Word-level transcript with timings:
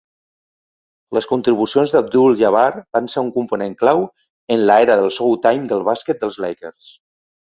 Les 1.17 1.25
contribucions 1.31 1.91
d'Abdul-Jabbar 1.95 2.71
van 2.97 3.11
ser 3.13 3.23
un 3.25 3.29
component 3.37 3.77
clau 3.83 4.01
en 4.55 4.65
l'era 4.71 4.95
del 5.01 5.13
"Showtime" 5.19 5.69
del 5.73 5.87
bàsquet 5.91 6.25
dels 6.25 6.41
Lakers. 6.47 6.91